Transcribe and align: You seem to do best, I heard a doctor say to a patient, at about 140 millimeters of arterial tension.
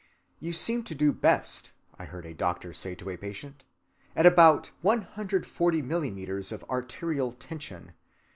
You 0.39 0.51
seem 0.51 0.83
to 0.85 0.95
do 0.95 1.13
best, 1.13 1.69
I 1.99 2.05
heard 2.05 2.25
a 2.25 2.33
doctor 2.33 2.73
say 2.73 2.95
to 2.95 3.11
a 3.11 3.17
patient, 3.19 3.63
at 4.15 4.25
about 4.25 4.71
140 4.81 5.83
millimeters 5.83 6.51
of 6.51 6.63
arterial 6.71 7.33
tension. 7.33 7.93